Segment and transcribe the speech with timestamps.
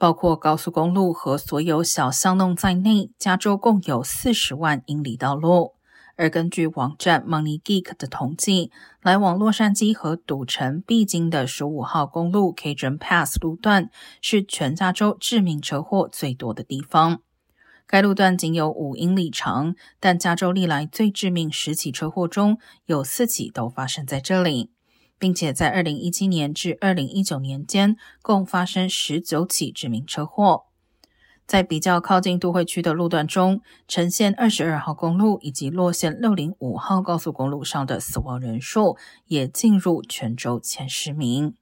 [0.00, 5.74] 包括高速公路和所有小巷弄在内，加州共有四十万英里道路。
[6.16, 13.90] 而根据网站 Money Geek 的统计，来往洛杉矶和赌城必经的十五号公路 Cajun Pass 路段
[14.22, 17.20] 是全加州致命车祸最多的地方。
[17.86, 24.70] 该路段仅有五英里长，但加州历来最致命十起车祸中有四起都发生在这里，
[25.20, 30.64] 并且在二零一七年至二零一九年间共发生十九起致命车祸。
[31.46, 41.54] 在比较靠近都会区的路段中，呈现二十二号公路以及洛县六零五号高速公路上的死亡人数也进入全州前十名。